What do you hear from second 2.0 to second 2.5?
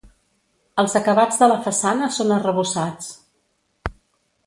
són